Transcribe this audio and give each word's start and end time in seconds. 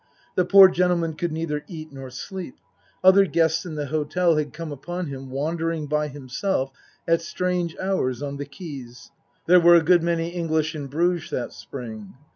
The 0.33 0.45
poor 0.45 0.67
gentleman 0.67 1.13
could 1.13 1.31
neither 1.31 1.63
eat 1.67 1.91
nor 1.93 2.09
sleep; 2.09 2.57
other 3.03 3.27
guests 3.27 3.67
in 3.67 3.75
the 3.75 3.85
hotel 3.85 4.35
had 4.35 4.51
come 4.51 4.71
upon 4.71 5.05
him 5.05 5.29
wandering 5.29 5.85
by 5.85 6.07
himself 6.07 6.71
at 7.07 7.21
strange 7.21 7.77
hours 7.77 8.23
on 8.23 8.37
the 8.37 8.47
quays. 8.47 9.11
(There 9.45 9.59
were 9.59 9.75
a 9.75 9.83
good 9.83 10.01
many 10.01 10.29
English 10.29 10.73
in 10.73 10.87
Bruges 10.87 11.29
that 11.29 11.53
spring.) 11.53 12.15